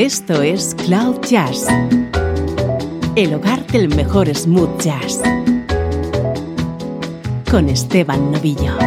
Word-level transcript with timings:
Esto 0.00 0.40
es 0.40 0.74
Cloud 0.86 1.20
Jazz, 1.28 1.66
el 3.16 3.34
hogar 3.34 3.66
del 3.66 3.94
mejor 3.94 4.34
smooth 4.34 4.80
jazz, 4.80 5.20
con 7.50 7.68
Esteban 7.68 8.32
Novillo. 8.32 8.78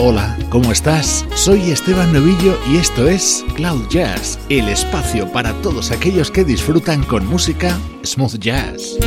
Hola, 0.00 0.36
¿cómo 0.50 0.72
estás? 0.72 1.24
Soy 1.36 1.70
Esteban 1.70 2.12
Novillo 2.12 2.58
y 2.68 2.78
esto 2.78 3.06
es 3.06 3.44
Cloud 3.54 3.86
Jazz, 3.90 4.40
el 4.48 4.68
espacio 4.68 5.30
para 5.30 5.52
todos 5.62 5.92
aquellos 5.92 6.32
que 6.32 6.42
disfrutan 6.42 7.04
con 7.04 7.24
música 7.28 7.78
smooth 8.02 8.40
jazz. 8.40 8.98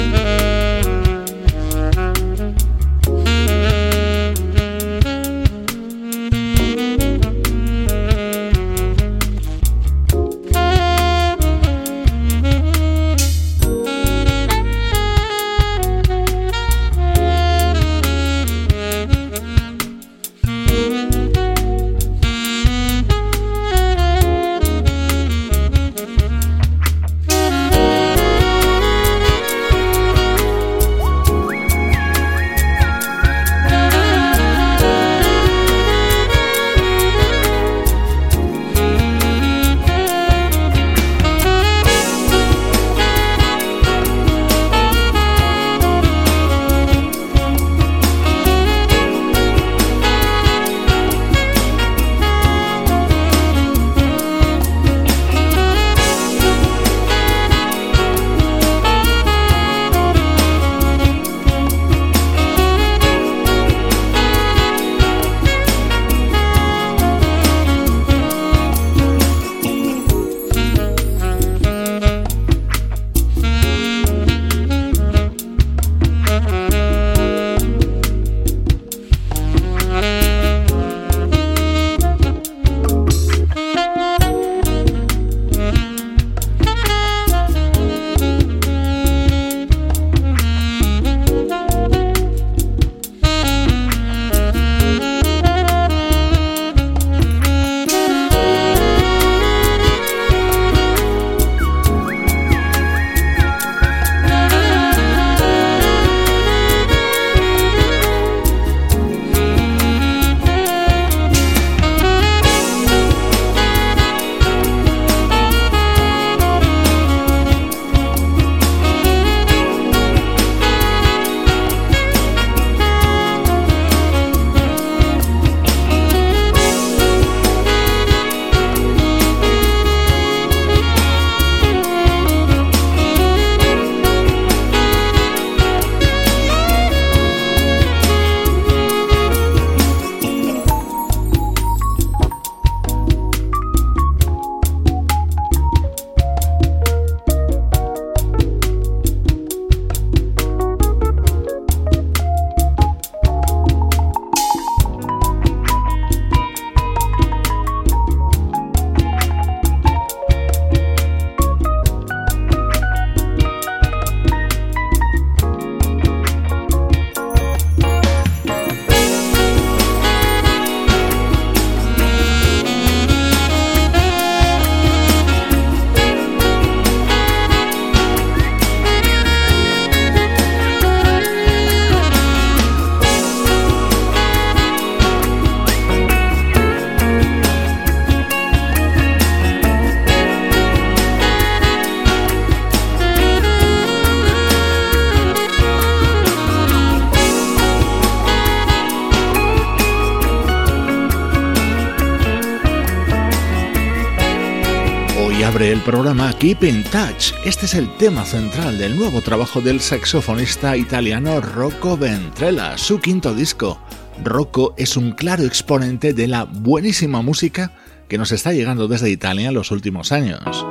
El 205.62 205.82
programa 205.82 206.34
Keep 206.38 206.64
in 206.64 206.84
Touch. 206.84 207.34
Este 207.44 207.66
es 207.66 207.74
el 207.74 207.90
tema 207.98 208.26
central 208.26 208.78
del 208.78 208.96
nuevo 208.96 209.22
trabajo 209.22 209.60
del 209.60 209.80
saxofonista 209.80 210.78
italiano 210.78 211.42
Rocco 211.42 211.98
Ventrella, 211.98 212.78
su 212.78 213.00
quinto 213.00 213.34
disco. 213.34 213.80
Rocco 214.24 214.76
es 214.78 214.98
un 214.98 215.14
claro 215.14 215.44
exponente 215.44 216.14
de 216.14 216.28
la 216.28 216.44
buenísima 216.44 217.22
música 217.22 217.72
que 218.08 218.18
nos 218.18 218.32
está 218.32 218.54
llegando 218.54 218.88
desde 218.88 219.10
Italia 219.10 219.48
en 219.48 219.56
los 219.56 219.72
últimos 219.72 220.12
años. 220.12 220.66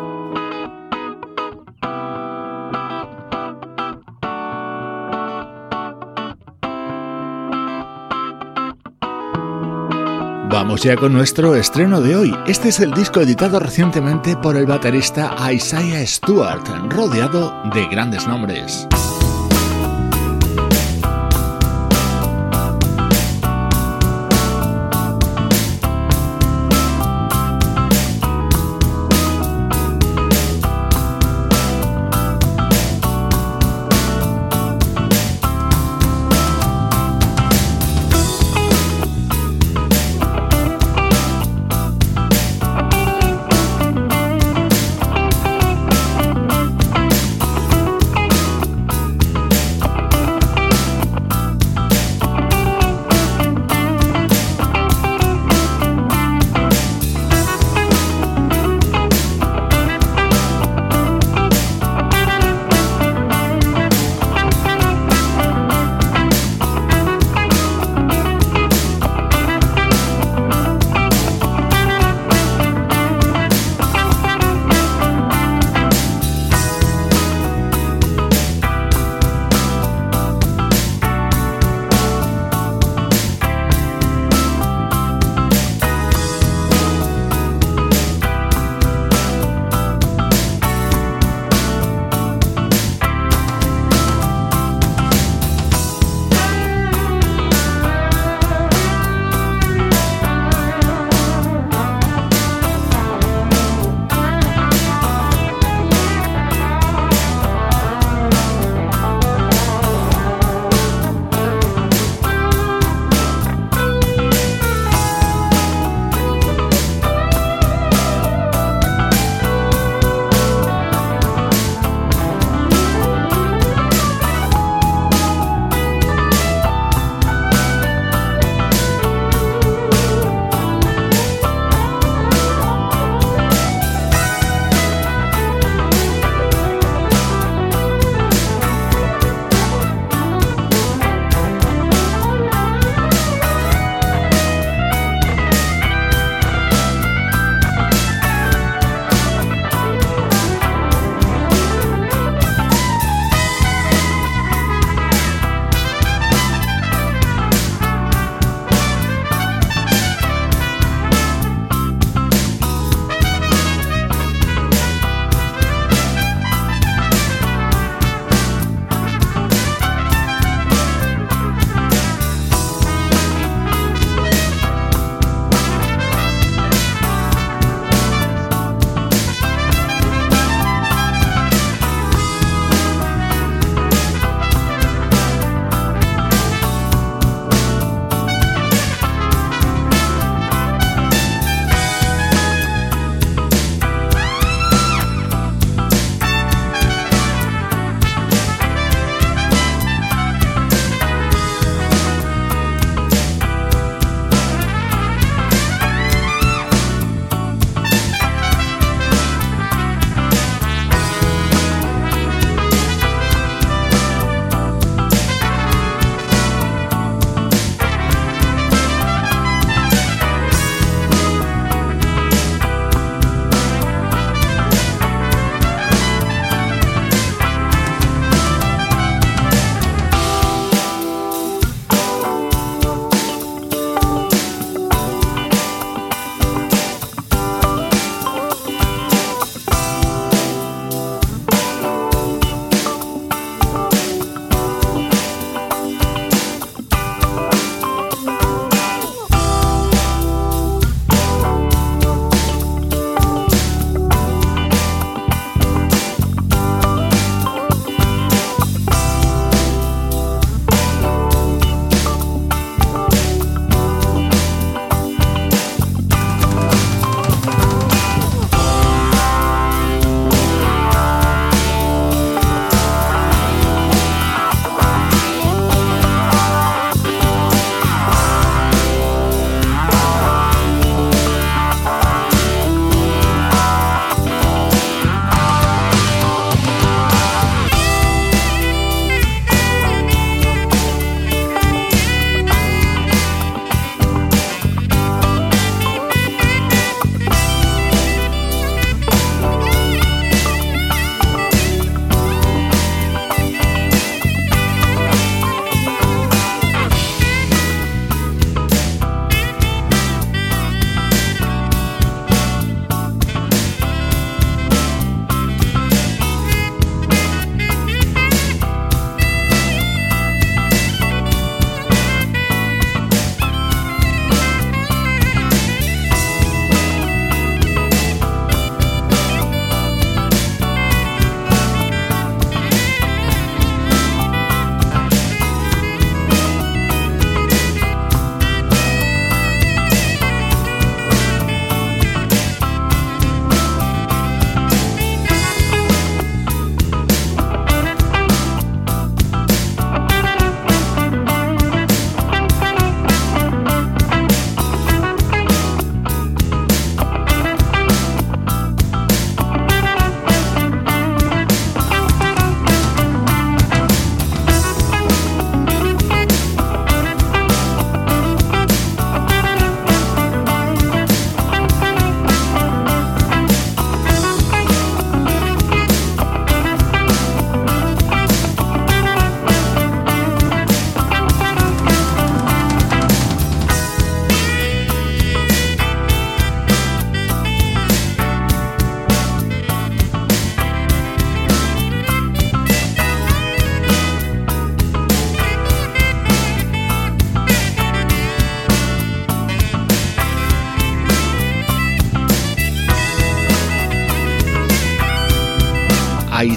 Vamos 10.67 10.83
ya 10.83 10.97
con 10.97 11.13
nuestro 11.13 11.55
estreno 11.55 12.01
de 12.01 12.17
hoy. 12.17 12.37
Este 12.49 12.71
es 12.71 12.81
el 12.81 12.91
disco 12.91 13.21
editado 13.21 13.61
recientemente 13.61 14.37
por 14.37 14.57
el 14.57 14.67
baterista 14.67 15.37
Isaiah 15.49 16.05
Stewart, 16.05 16.67
rodeado 16.91 17.55
de 17.73 17.87
grandes 17.87 18.27
nombres. 18.27 18.89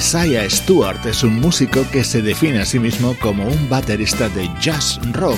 Isaiah 0.09 0.49
Stewart 0.49 1.05
es 1.05 1.23
un 1.23 1.39
músico 1.39 1.85
que 1.91 2.03
se 2.03 2.23
define 2.23 2.57
a 2.57 2.65
sí 2.65 2.79
mismo 2.79 3.15
como 3.21 3.45
un 3.45 3.69
baterista 3.69 4.27
de 4.29 4.49
jazz 4.59 4.99
rock 5.11 5.37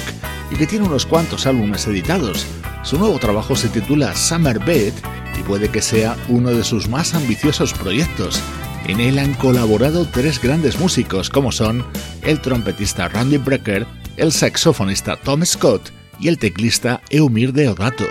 y 0.49 0.55
que 0.55 0.65
tiene 0.65 0.85
unos 0.85 1.05
cuantos 1.05 1.45
álbumes 1.45 1.85
editados. 1.87 2.47
Su 2.81 2.97
nuevo 2.97 3.19
trabajo 3.19 3.53
se 3.57 3.67
titula 3.67 4.15
Summer 4.15 4.59
Bed 4.59 4.93
y 5.37 5.43
puede 5.43 5.67
que 5.67 5.81
sea 5.81 6.15
uno 6.29 6.51
de 6.51 6.63
sus 6.63 6.87
más 6.87 7.13
ambiciosos 7.13 7.73
proyectos. 7.73 8.41
En 8.87 9.01
él 9.01 9.19
han 9.19 9.33
colaborado 9.33 10.05
tres 10.05 10.41
grandes 10.41 10.79
músicos 10.79 11.29
como 11.29 11.51
son 11.51 11.85
el 12.21 12.39
trompetista 12.39 13.09
Randy 13.09 13.39
Brecker, 13.39 13.85
el 14.15 14.31
saxofonista 14.31 15.17
Tom 15.17 15.43
Scott 15.43 15.91
y 16.17 16.29
el 16.29 16.37
teclista 16.37 17.01
Eumir 17.09 17.51
Deodato. 17.51 18.05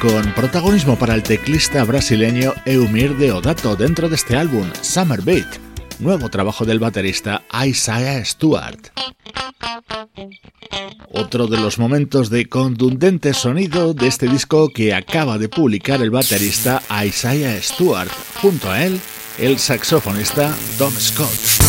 Con 0.00 0.32
protagonismo 0.34 0.96
para 0.96 1.14
el 1.14 1.22
teclista 1.22 1.82
brasileño 1.84 2.54
Eumir 2.64 3.16
Deodato 3.16 3.74
dentro 3.74 4.08
de 4.08 4.14
este 4.14 4.36
álbum, 4.36 4.70
Summer 4.80 5.22
Beat, 5.22 5.46
nuevo 5.98 6.28
trabajo 6.28 6.64
del 6.64 6.78
baterista 6.78 7.42
Isaiah 7.66 8.24
Stewart. 8.24 8.90
Otro 11.10 11.46
de 11.46 11.58
los 11.58 11.78
momentos 11.78 12.30
de 12.30 12.46
contundente 12.46 13.34
sonido 13.34 13.94
de 13.94 14.06
este 14.06 14.28
disco 14.28 14.68
que 14.68 14.94
acaba 14.94 15.38
de 15.38 15.48
publicar 15.48 16.00
el 16.02 16.10
baterista 16.10 16.82
Isaiah 17.04 17.60
Stewart, 17.60 18.10
junto 18.40 18.70
a 18.70 18.84
él 18.84 19.00
el 19.38 19.58
saxofonista 19.58 20.54
Tom 20.78 20.92
Scott. 20.92 21.67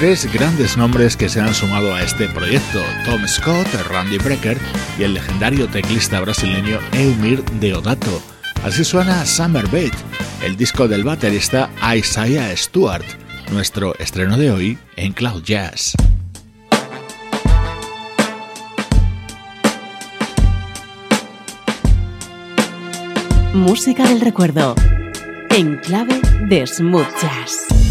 Tres 0.00 0.32
grandes 0.32 0.78
nombres 0.78 1.14
que 1.14 1.28
se 1.28 1.42
han 1.42 1.54
sumado 1.54 1.94
a 1.94 2.02
este 2.02 2.26
proyecto, 2.28 2.82
Tom 3.04 3.20
Scott, 3.28 3.66
Randy 3.90 4.16
Brecker 4.16 4.56
y 4.98 5.02
el 5.02 5.12
legendario 5.12 5.68
teclista 5.68 6.18
brasileño 6.22 6.78
Eumir 6.92 7.44
Deodato. 7.60 8.22
Así 8.64 8.82
suena 8.82 9.26
Summer 9.26 9.68
Bait, 9.68 9.92
el 10.42 10.56
disco 10.56 10.88
del 10.88 11.04
baterista 11.04 11.68
Isaiah 11.94 12.56
Stewart, 12.56 13.04
nuestro 13.52 13.94
estreno 13.98 14.38
de 14.38 14.50
hoy 14.50 14.78
en 14.96 15.12
Cloud 15.12 15.42
Jazz. 15.42 15.92
Música 23.52 24.08
del 24.08 24.22
recuerdo, 24.22 24.74
en 25.50 25.76
clave 25.76 26.22
de 26.48 26.66
smooth 26.66 27.06
jazz. 27.20 27.89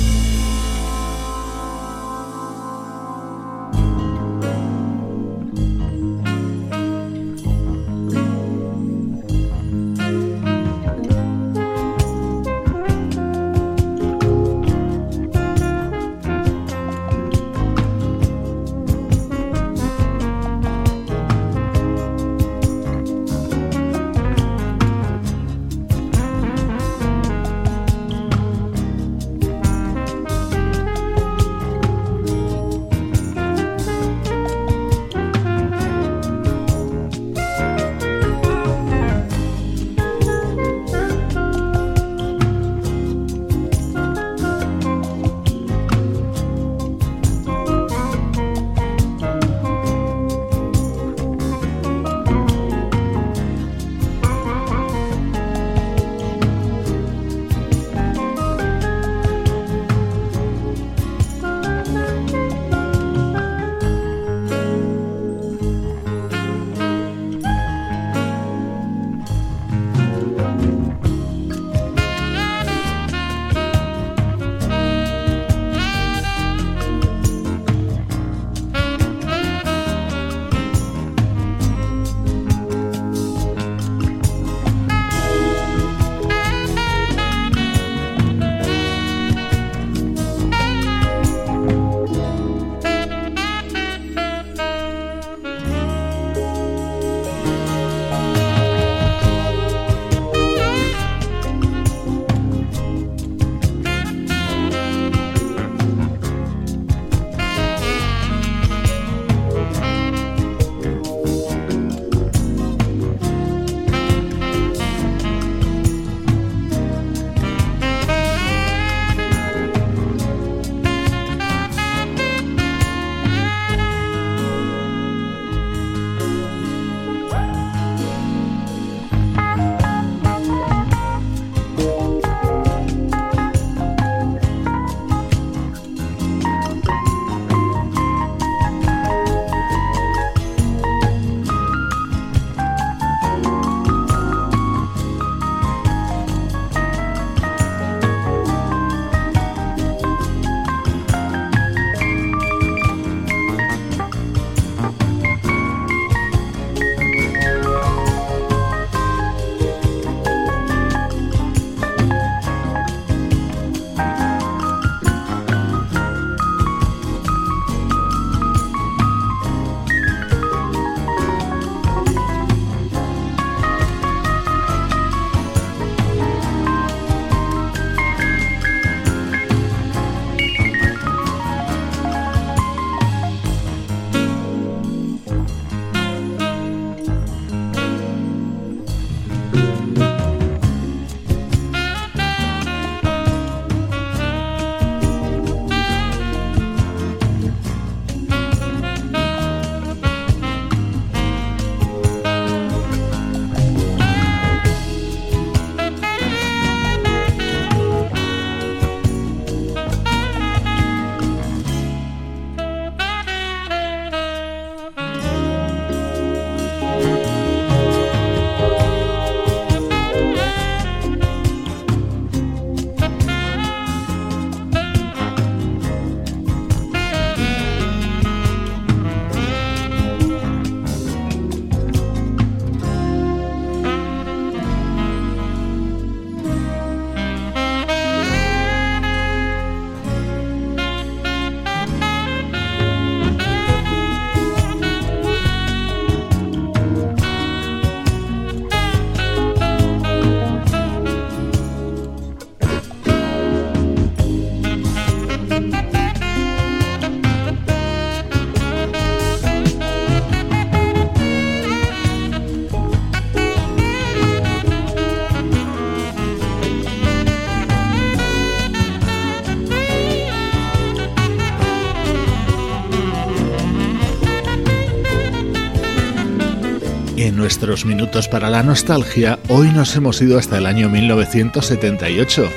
Nuestros 277.40 277.86
minutos 277.86 278.28
para 278.28 278.50
la 278.50 278.64
nostalgia, 278.64 279.40
hoy 279.48 279.70
nos 279.70 279.96
hemos 279.96 280.22
ido 280.22 280.38
hasta 280.38 280.58
el 280.58 280.66
año 280.66 280.90
1978 280.90 282.50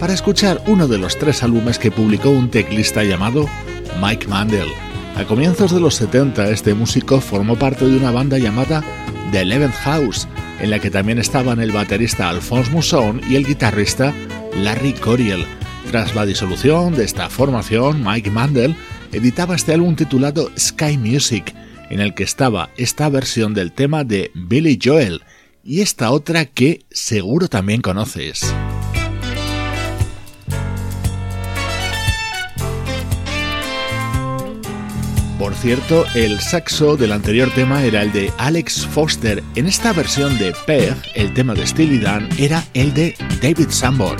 para 0.00 0.14
escuchar 0.14 0.62
uno 0.66 0.88
de 0.88 0.96
los 0.96 1.18
tres 1.18 1.42
álbumes 1.42 1.78
que 1.78 1.90
publicó 1.90 2.30
un 2.30 2.50
teclista 2.50 3.04
llamado 3.04 3.46
Mike 4.00 4.26
Mandel. 4.28 4.68
A 5.14 5.24
comienzos 5.24 5.74
de 5.74 5.80
los 5.80 5.96
70, 5.96 6.48
este 6.48 6.72
músico 6.72 7.20
formó 7.20 7.56
parte 7.56 7.84
de 7.84 7.98
una 7.98 8.12
banda 8.12 8.38
llamada 8.38 8.82
The 9.30 9.42
Eleventh 9.42 9.74
House, 9.74 10.26
en 10.58 10.70
la 10.70 10.78
que 10.78 10.90
también 10.90 11.18
estaban 11.18 11.60
el 11.60 11.70
baterista 11.70 12.30
Alphonse 12.30 12.70
Mousson 12.70 13.20
y 13.28 13.36
el 13.36 13.46
guitarrista 13.46 14.14
Larry 14.56 14.94
Coriel. 14.94 15.44
Tras 15.90 16.14
la 16.14 16.24
disolución 16.24 16.94
de 16.94 17.04
esta 17.04 17.28
formación, 17.28 18.02
Mike 18.02 18.30
Mandel 18.30 18.74
editaba 19.12 19.54
este 19.54 19.74
álbum 19.74 19.96
titulado 19.96 20.50
Sky 20.58 20.96
Music, 20.96 21.54
en 21.90 22.00
el 22.00 22.14
que 22.14 22.22
estaba 22.22 22.70
esta 22.76 23.08
versión 23.08 23.52
del 23.52 23.72
tema 23.72 24.04
de 24.04 24.30
Billy 24.34 24.78
Joel 24.82 25.22
y 25.62 25.82
esta 25.82 26.10
otra 26.10 26.46
que 26.46 26.86
seguro 26.90 27.48
también 27.48 27.82
conoces. 27.82 28.54
Por 35.38 35.54
cierto, 35.54 36.04
el 36.14 36.38
saxo 36.38 36.98
del 36.98 37.12
anterior 37.12 37.50
tema 37.54 37.82
era 37.82 38.02
el 38.02 38.12
de 38.12 38.30
Alex 38.36 38.86
Foster. 38.86 39.42
En 39.54 39.66
esta 39.66 39.94
versión 39.94 40.38
de 40.38 40.54
Peg, 40.66 40.94
el 41.14 41.32
tema 41.32 41.54
de 41.54 41.66
Steely 41.66 41.98
Dan 41.98 42.28
era 42.38 42.62
el 42.74 42.92
de 42.92 43.14
David 43.40 43.70
Sambor. 43.70 44.18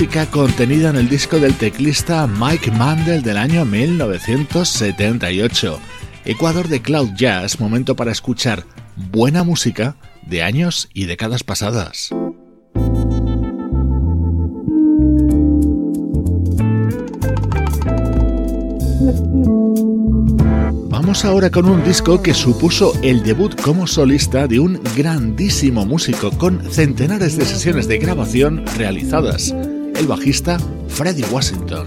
Música 0.00 0.24
contenida 0.30 0.88
en 0.88 0.96
el 0.96 1.10
disco 1.10 1.38
del 1.38 1.58
teclista 1.58 2.26
Mike 2.26 2.70
Mandel 2.70 3.22
del 3.22 3.36
año 3.36 3.66
1978. 3.66 5.78
Ecuador 6.24 6.68
de 6.68 6.80
Cloud 6.80 7.10
Jazz, 7.14 7.60
momento 7.60 7.94
para 7.96 8.10
escuchar 8.10 8.64
buena 8.96 9.44
música 9.44 9.96
de 10.22 10.42
años 10.42 10.88
y 10.94 11.04
décadas 11.04 11.44
pasadas. 11.44 12.08
Vamos 20.88 21.26
ahora 21.26 21.50
con 21.50 21.66
un 21.66 21.84
disco 21.84 22.22
que 22.22 22.32
supuso 22.32 22.94
el 23.02 23.22
debut 23.22 23.54
como 23.60 23.86
solista 23.86 24.46
de 24.46 24.60
un 24.60 24.80
grandísimo 24.96 25.84
músico 25.84 26.30
con 26.30 26.62
centenares 26.72 27.36
de 27.36 27.44
sesiones 27.44 27.86
de 27.86 27.98
grabación 27.98 28.64
realizadas 28.78 29.54
el 30.00 30.06
bajista 30.06 30.58
Freddie 30.88 31.26
Washington. 31.30 31.84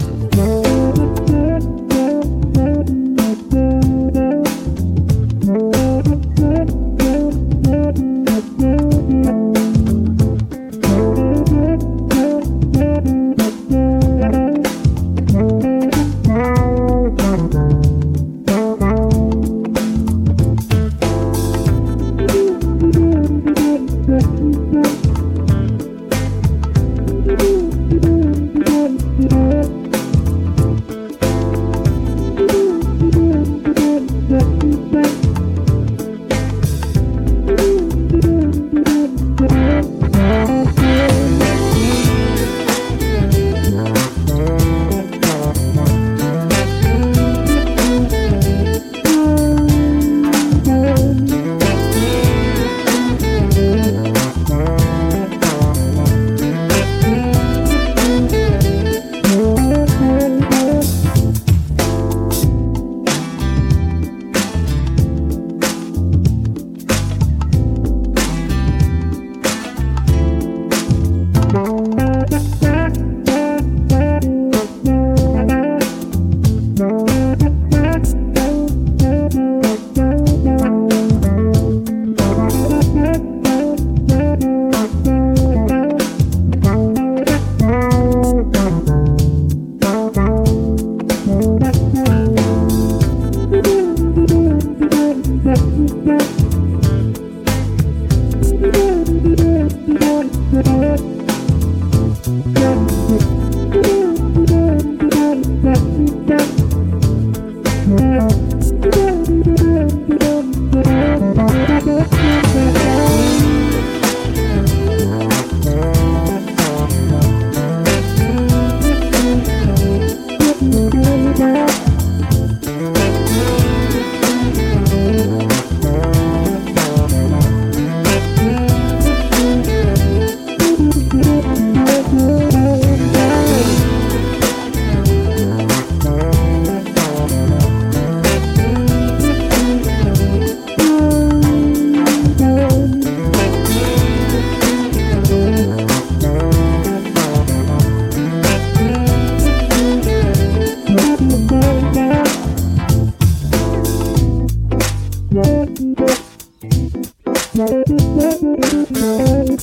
Thank 158.04 159.62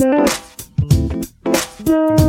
you. 1.87 2.20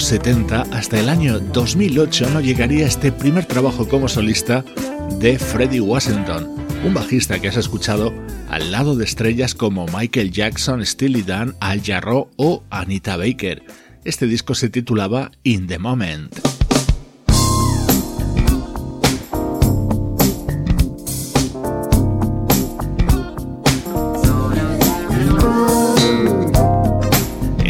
Los 0.00 0.06
70 0.06 0.62
hasta 0.72 0.98
el 0.98 1.10
año 1.10 1.38
2008 1.40 2.30
no 2.30 2.40
llegaría 2.40 2.86
este 2.86 3.12
primer 3.12 3.44
trabajo 3.44 3.86
como 3.86 4.08
solista 4.08 4.64
de 5.18 5.38
Freddie 5.38 5.82
Washington, 5.82 6.48
un 6.86 6.94
bajista 6.94 7.38
que 7.38 7.48
has 7.48 7.58
escuchado 7.58 8.10
al 8.48 8.72
lado 8.72 8.96
de 8.96 9.04
estrellas 9.04 9.54
como 9.54 9.84
Michael 9.94 10.30
Jackson, 10.30 10.86
Steely 10.86 11.20
Dan, 11.20 11.54
Al 11.60 11.82
Jarreau 11.82 12.30
o 12.36 12.62
Anita 12.70 13.18
Baker. 13.18 13.62
Este 14.04 14.24
disco 14.24 14.54
se 14.54 14.70
titulaba 14.70 15.32
In 15.42 15.66
the 15.66 15.78
Moment. 15.78 16.49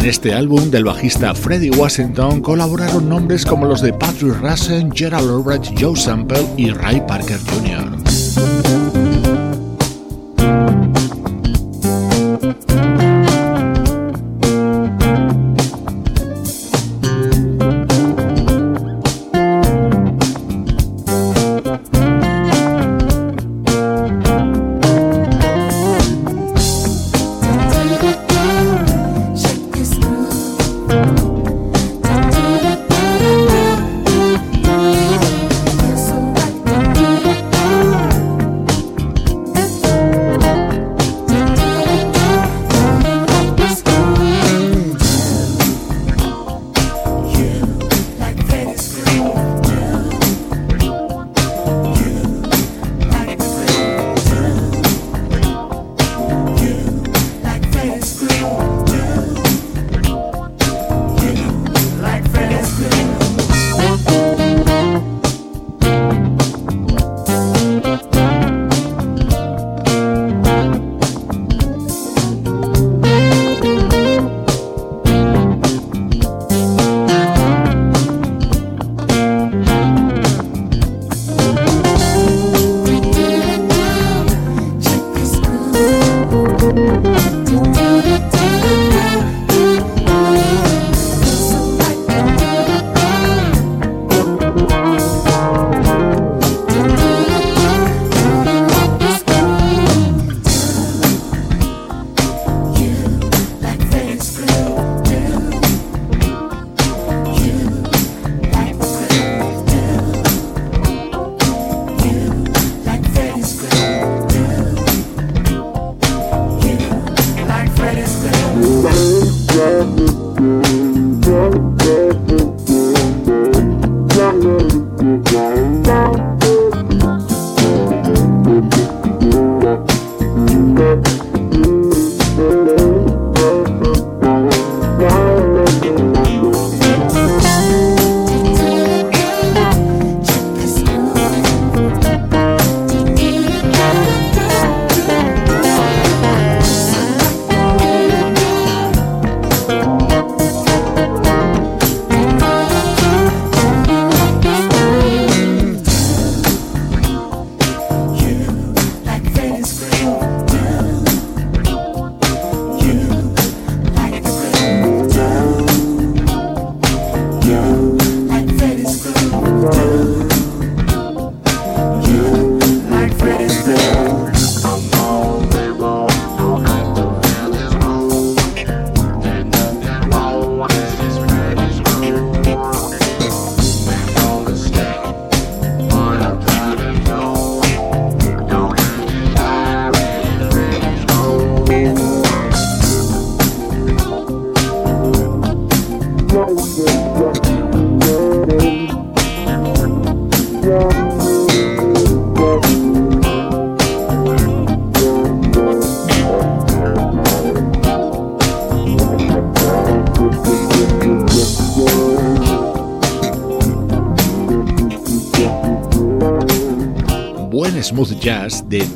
En 0.00 0.06
este 0.06 0.32
álbum 0.32 0.70
del 0.70 0.84
bajista 0.84 1.34
Freddie 1.34 1.72
Washington 1.72 2.40
colaboraron 2.40 3.06
nombres 3.06 3.44
como 3.44 3.66
los 3.66 3.82
de 3.82 3.92
Patrick 3.92 4.34
Russell, 4.40 4.88
Gerald 4.94 5.28
Albright, 5.28 5.78
Joe 5.78 5.94
Sample 5.94 6.46
y 6.56 6.70
Ray 6.70 7.02
Parker 7.06 7.38
Jr. 7.38 8.89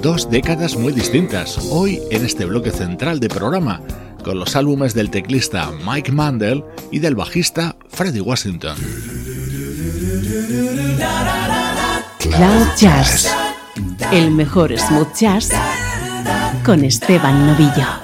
dos 0.05 0.29
décadas 0.29 0.77
muy 0.77 0.93
distintas, 0.93 1.57
hoy 1.71 1.99
en 2.11 2.27
este 2.27 2.45
bloque 2.45 2.71
central 2.71 3.21
de 3.21 3.31
programa, 3.31 3.81
con 4.23 4.39
los 4.39 4.55
álbumes 4.55 4.93
del 4.93 5.09
teclista 5.09 5.71
Mike 5.83 6.13
Mandel 6.13 6.63
y 6.93 6.99
del 6.99 7.15
bajista 7.15 7.75
Freddie 7.89 8.21
Washington. 8.21 8.77
Cloud 12.19 12.67
Jazz, 12.77 13.35
el 14.13 14.31
mejor 14.31 14.79
smooth 14.79 15.15
jazz 15.15 15.49
con 16.67 16.85
Esteban 16.85 17.47
Novillo. 17.47 18.04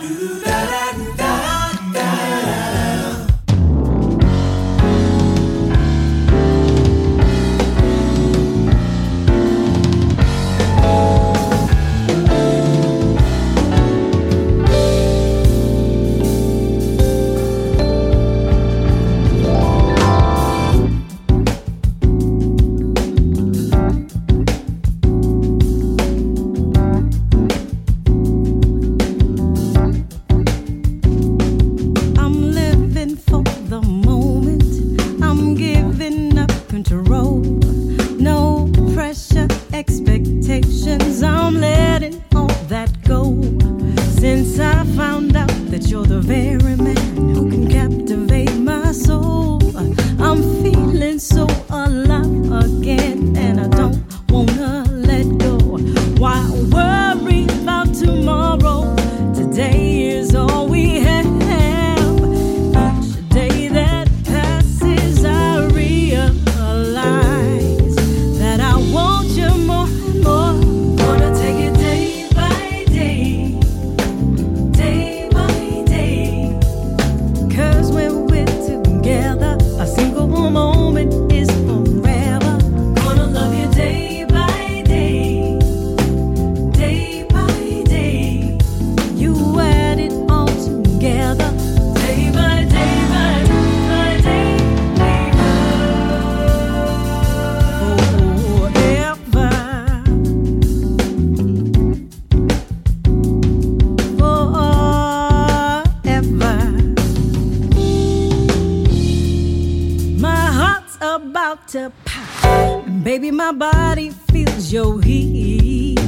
about 111.41 111.67
to 111.69 111.91
pop. 112.05 112.85
Baby, 113.03 113.31
my 113.31 113.51
body 113.51 114.11
feels 114.31 114.71
your 114.71 115.01
heat. 115.01 115.99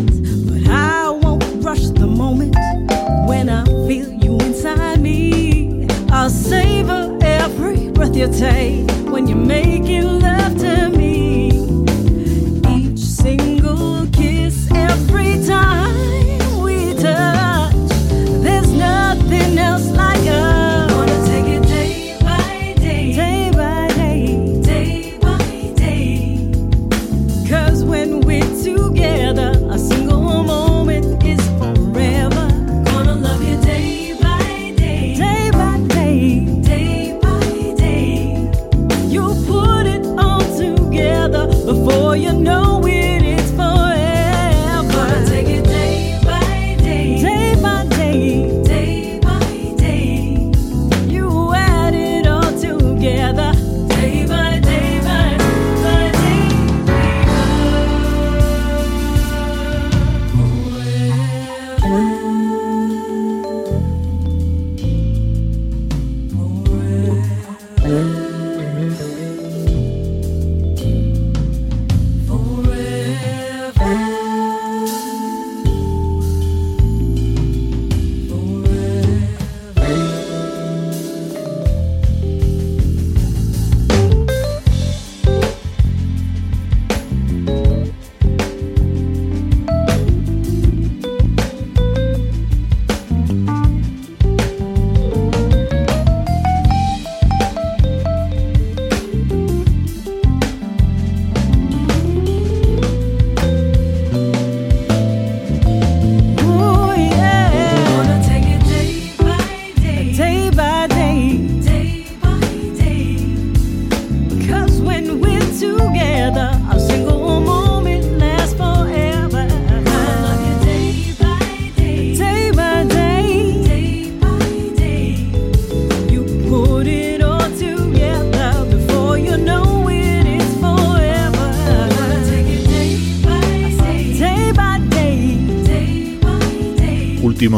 But 0.46 0.70
I 0.70 1.08
won't 1.08 1.64
rush 1.64 1.86
the 2.00 2.06
moment 2.06 2.54
when 3.26 3.48
I 3.48 3.64
feel 3.64 4.10
you 4.12 4.38
inside 4.40 5.00
me. 5.00 5.88
I'll 6.10 6.28
savor 6.28 7.18
every 7.22 7.88
breath 7.92 8.14
you 8.14 8.30
take 8.30 8.90
when 9.10 9.26
you're 9.26 9.46
making 9.56 10.20
love 10.20 10.58
to 10.58 10.90
me. 10.90 11.01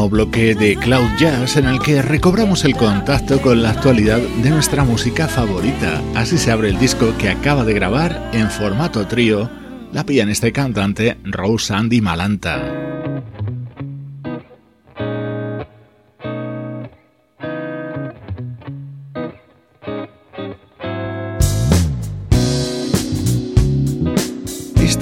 Bloque 0.09 0.55
de 0.55 0.76
Cloud 0.76 1.09
Jazz 1.18 1.57
en 1.57 1.66
el 1.66 1.78
que 1.80 2.02
recobramos 2.02 2.64
el 2.64 2.76
contacto 2.76 3.40
con 3.40 3.62
la 3.62 3.70
actualidad 3.70 4.18
de 4.18 4.50
nuestra 4.50 4.84
música 4.84 5.28
favorita. 5.28 6.02
Así 6.14 6.38
se 6.38 6.50
abre 6.50 6.68
el 6.68 6.78
disco 6.78 7.14
que 7.18 7.28
acaba 7.28 7.64
de 7.64 7.74
grabar 7.74 8.30
en 8.32 8.50
formato 8.50 9.07
trío 9.07 9.48
la 9.92 10.05
pianista 10.05 10.48
y 10.48 10.52
cantante 10.52 11.18
Rose 11.24 11.72
Andy 11.72 12.00
Malanta. 12.00 12.84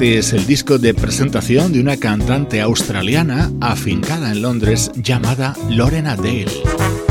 Este 0.02 0.18
es 0.18 0.32
el 0.32 0.46
disco 0.48 0.78
de 0.78 0.94
presentación 0.94 1.72
de 1.72 1.78
una 1.78 1.96
cantante 1.96 2.60
australiana 2.60 3.52
afincada 3.60 4.32
en 4.32 4.42
Londres 4.42 4.90
llamada 4.96 5.54
Lorena 5.70 6.16
Dale. 6.16 7.01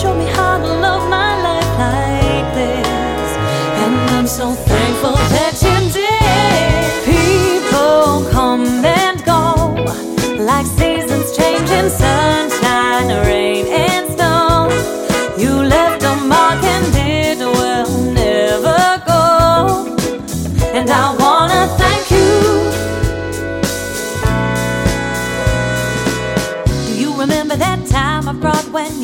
showed 0.00 0.16
me 0.16 0.26
how 0.26 0.58
to 0.58 0.64
love 0.64 1.10
my 1.10 1.42
life 1.42 1.72
like 1.76 2.54
this, 2.54 3.30
and 3.82 4.10
I'm 4.14 4.28
so 4.28 4.52
thankful. 4.52 4.77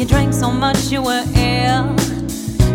You 0.04 0.10
drank 0.10 0.34
so 0.34 0.50
much 0.50 0.92
you 0.92 1.00
were 1.00 1.24
ill. 1.34 1.96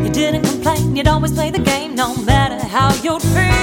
You 0.04 0.10
didn't 0.10 0.42
complain, 0.46 0.96
you'd 0.96 1.08
always 1.08 1.32
play 1.32 1.52
the 1.52 1.60
game 1.60 1.94
no 1.94 2.16
matter 2.24 2.58
how 2.66 2.92
you'd 3.04 3.22
feel. 3.22 3.59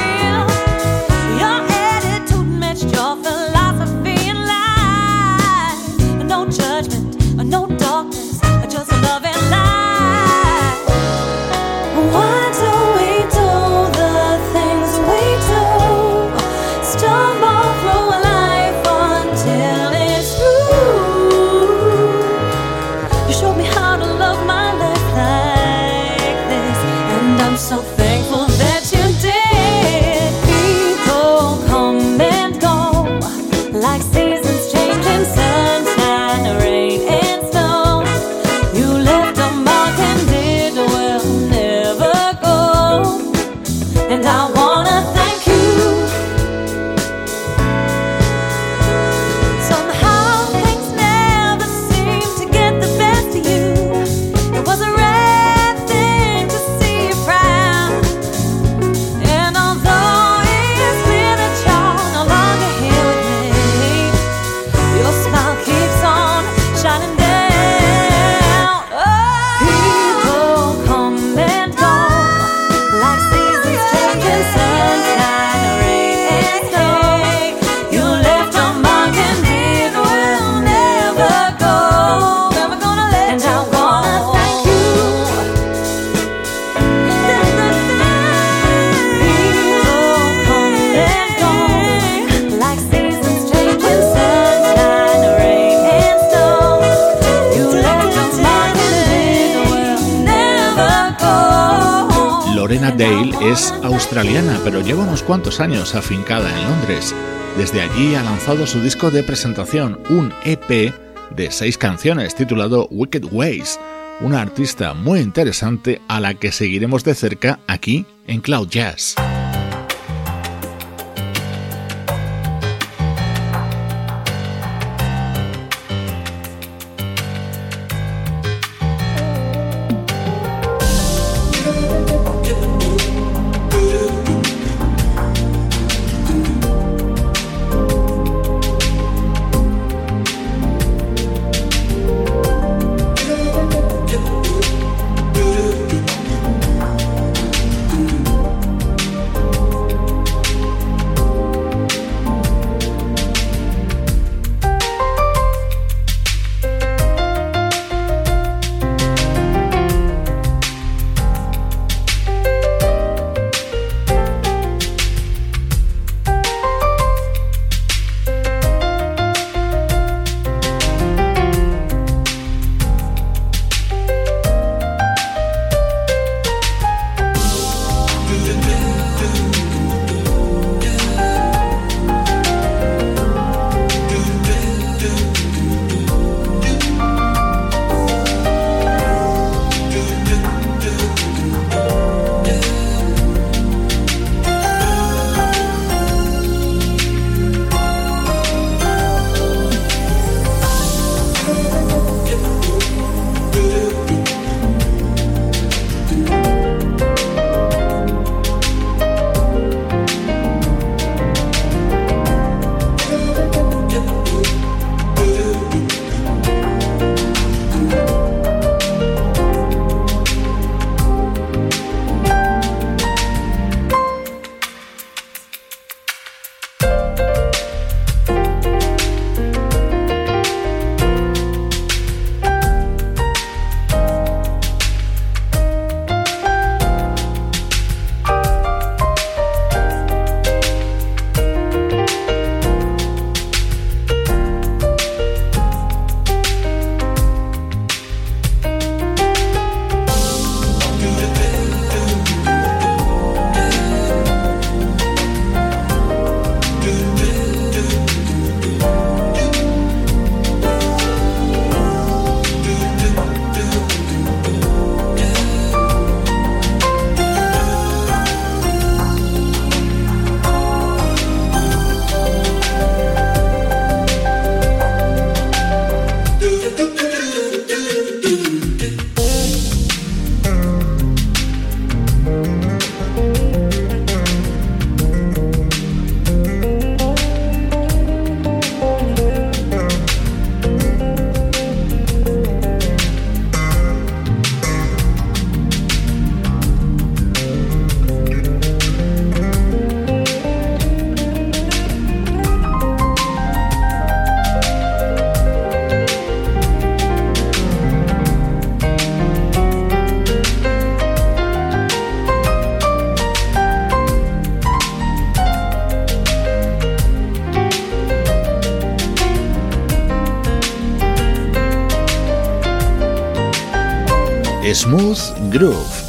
Australiana, 103.83 104.59
pero 104.65 104.81
lleva 104.81 105.05
unos 105.05 105.23
cuantos 105.23 105.61
años 105.61 105.95
afincada 105.95 106.51
en 106.51 106.65
Londres. 106.65 107.15
Desde 107.57 107.81
allí 107.81 108.15
ha 108.17 108.23
lanzado 108.23 108.67
su 108.67 108.81
disco 108.81 109.11
de 109.11 109.23
presentación, 109.23 110.01
un 110.11 110.33
EP 110.45 110.93
de 111.31 111.51
seis 111.51 111.79
canciones 111.79 112.35
titulado 112.35 112.89
Wicked 112.91 113.25
Ways, 113.31 113.79
una 114.21 114.41
artista 114.41 114.95
muy 114.95 115.21
interesante 115.21 116.01
a 116.09 116.19
la 116.19 116.35
que 116.35 116.51
seguiremos 116.51 117.05
de 117.05 117.15
cerca 117.15 117.61
aquí 117.69 118.05
en 118.27 118.41
Cloud 118.41 118.69
Jazz. 118.69 119.15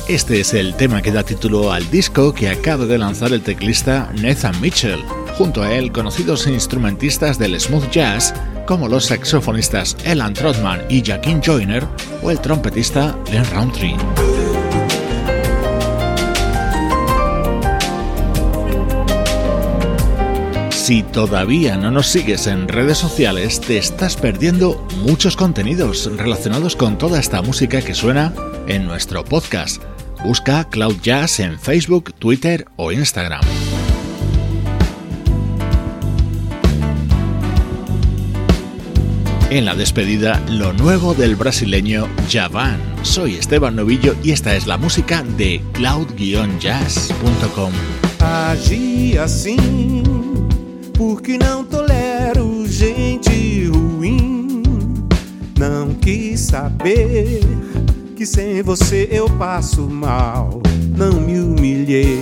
Este 0.10 0.41
es 0.41 0.54
el 0.54 0.76
tema 0.76 1.02
que 1.02 1.14
da 1.14 1.24
título 1.24 1.72
al 1.72 1.89
disco 1.89 2.34
que 2.34 2.50
acaba 2.50 2.86
de 2.86 2.98
lanzar 2.98 3.32
el 3.32 3.41
teclista 3.41 4.12
Nathan 4.22 4.60
Mitchell. 4.60 5.02
Junto 5.38 5.64
a 5.64 5.74
él, 5.74 5.93
conocidos 5.93 6.48
instrumentistas 6.48 7.39
del 7.39 7.58
smooth 7.58 7.89
jazz 7.89 8.34
como 8.66 8.89
los 8.89 9.06
saxofonistas 9.06 9.95
Elan 10.04 10.34
Trotman 10.34 10.82
y 10.89 11.02
Jaquin 11.02 11.41
Joyner 11.41 11.88
o 12.22 12.30
el 12.30 12.41
trompetista 12.41 13.18
Len 13.32 13.45
Roundtree. 13.52 13.95
Si 20.72 21.04
todavía 21.04 21.78
no 21.78 21.89
nos 21.89 22.08
sigues 22.08 22.48
en 22.48 22.68
redes 22.68 22.98
sociales, 22.98 23.62
te 23.62 23.78
estás 23.78 24.18
perdiendo 24.18 24.86
muchos 25.04 25.38
contenidos 25.38 26.12
relacionados 26.18 26.76
con 26.76 26.98
toda 26.98 27.18
esta 27.18 27.41
música 27.41 27.82
que 27.82 27.93
suena 27.93 28.34
en 28.68 28.86
nuestro 28.86 29.24
podcast. 29.26 29.82
Busca 30.24 30.68
Cloud 30.70 30.97
Jazz 31.01 31.39
en 31.39 31.59
Facebook, 31.59 32.13
Twitter 32.13 32.65
o 32.76 32.91
Instagram. 32.91 33.41
En 39.49 39.65
la 39.65 39.76
despedida, 39.76 40.41
lo 40.49 40.74
nuevo 40.74 41.13
del 41.13 41.36
brasileño 41.36 42.09
Javan. 42.30 42.82
Soy 43.03 43.36
Esteban 43.36 43.78
Novillo 43.78 44.15
y 44.24 44.32
esta 44.32 44.55
es 44.55 44.68
la 44.68 44.78
música 44.78 45.24
de 45.24 45.61
cloud-jazz.com. 45.74 47.72
porque 50.97 51.38
não 51.38 51.63
tolero 51.63 52.65
gente 52.68 53.68
ruim. 53.68 54.63
Não 55.57 55.93
quis 55.93 56.39
saber 56.39 57.41
que 58.18 58.26
sem 58.26 58.63
você 58.63 59.07
eu 59.11 59.30
passo 59.30 59.84
mal. 59.84 60.59
Não 60.97 61.22
me 61.22 61.39
humilhei, 61.39 62.20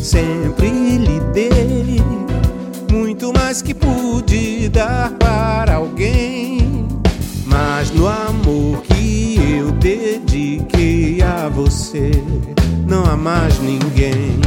sempre 0.00 0.70
lhe 0.70 1.18
dei 1.32 2.00
muito 2.92 3.32
mais 3.32 3.60
que 3.60 3.74
pude 3.74 4.68
dar 4.68 5.10
para 5.18 5.74
alguém. 5.74 6.86
Mas 7.44 7.90
no 7.90 8.06
amor 8.06 8.80
que 8.82 9.36
eu 9.58 9.72
dediquei 9.72 11.20
a 11.20 11.48
você, 11.48 12.12
não 12.86 13.04
há 13.04 13.16
mais 13.16 13.58
ninguém, 13.58 14.38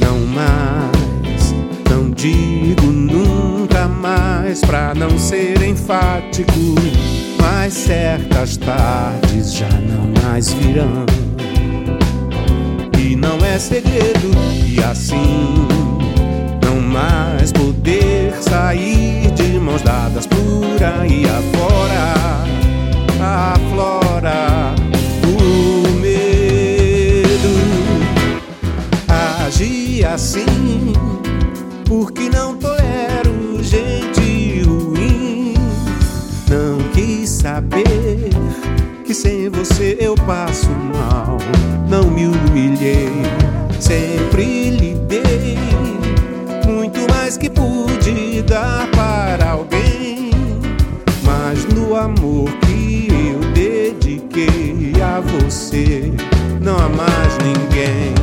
não 0.00 0.18
mais 0.26 1.00
digo 2.20 2.82
nunca 2.82 3.88
mais 3.88 4.60
pra 4.60 4.94
não 4.94 5.18
ser 5.18 5.62
enfático. 5.62 6.52
Mas 7.40 7.72
certas 7.74 8.56
tardes 8.56 9.54
já 9.54 9.68
não 9.68 10.22
mais 10.22 10.52
virão. 10.52 11.06
E 12.98 13.16
não 13.16 13.38
é 13.44 13.58
segredo, 13.58 14.30
e 14.66 14.82
assim 14.82 15.66
não 16.64 16.80
mais 16.80 17.52
poder 17.52 18.34
sair 18.40 19.30
de 19.32 19.58
mãos 19.58 19.82
dadas 19.82 20.26
por 20.26 20.82
aí 20.82 21.24
afora. 21.24 22.40
Aflora 23.52 24.74
o 25.26 25.88
medo. 26.00 27.50
Agir 29.46 30.04
assim 30.06 30.92
porque 31.84 32.28
não 32.28 32.56
tolero 32.56 33.62
gente 33.62 34.19
saber 37.80 38.30
que 39.04 39.14
sem 39.14 39.48
você 39.48 39.96
eu 40.00 40.14
passo 40.14 40.68
mal. 40.70 41.38
Não 41.88 42.04
me 42.10 42.26
humilhei, 42.26 43.10
sempre 43.80 44.70
lhe 44.70 44.94
dei 45.08 45.58
muito 46.66 47.00
mais 47.12 47.36
que 47.36 47.50
pude 47.50 48.42
dar 48.42 48.88
para 48.92 49.50
alguém. 49.50 50.30
Mas 51.24 51.64
no 51.66 51.96
amor 51.96 52.50
que 52.66 53.08
eu 53.10 53.40
dediquei 53.52 54.92
a 55.02 55.20
você, 55.20 56.12
não 56.60 56.76
há 56.76 56.88
mais 56.88 57.38
ninguém, 57.38 58.14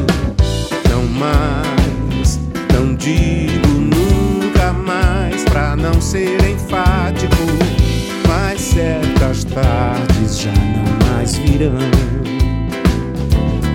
não 0.89 1.05
mais, 1.07 2.39
não 2.73 2.95
digo 2.95 3.67
não 5.77 6.01
ser 6.01 6.43
enfático, 6.49 7.06
certas 8.77 9.43
tardes 9.45 10.39
já 10.41 10.51
não 10.51 11.09
mais 11.09 11.35
virão. 11.37 11.73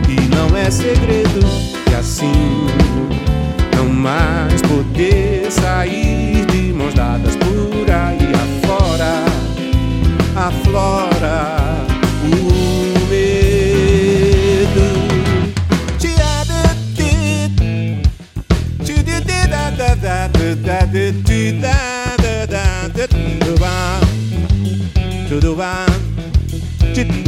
E 0.09 0.15
não 0.29 0.57
é 0.57 0.71
segredo 0.71 1.41
que 1.89 1.95
assim 1.95 2.67
não 3.77 3.89
mais 3.89 4.63
poder 4.63 5.51
sair 5.51 6.47
de 6.47 6.73
mãos 6.73 6.95
dadas 6.95 7.35
por 7.35 7.91
aí 7.91 8.31
afora, 8.45 9.25
aflora 10.37 11.09
o 11.09 11.12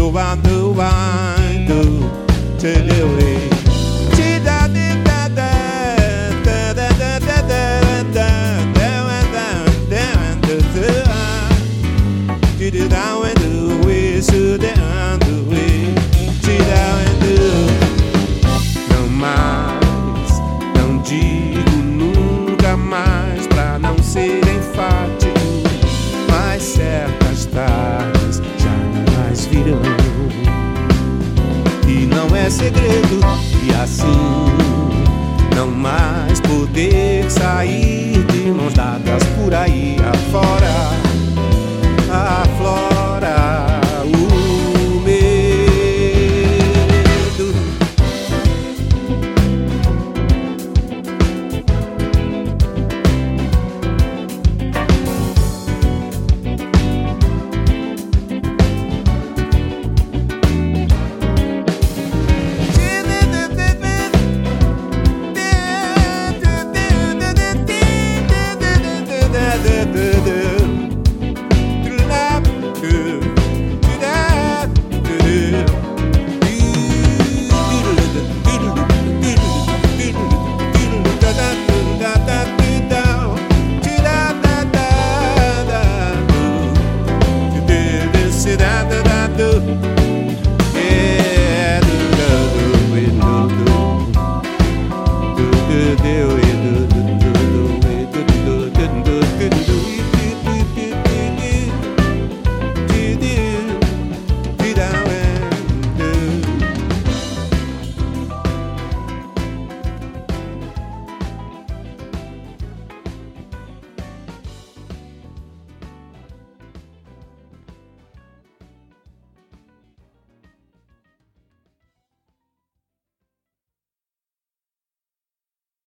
Do 0.05 0.19
I 0.19 0.37
do, 0.37 0.75
I 0.79 1.65
do, 1.67 2.01
to 2.59 2.75
do 2.75 3.19
it. 3.21 3.54